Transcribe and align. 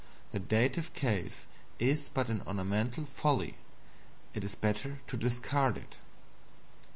The 0.31 0.39
Dative 0.39 0.91
case 0.95 1.45
is 1.77 2.09
but 2.11 2.27
an 2.29 2.41
ornamental 2.47 3.05
folly 3.05 3.57
it 4.33 4.43
is 4.43 4.55
better 4.55 4.99
to 5.05 5.15
discard 5.15 5.77
it. 5.77 5.97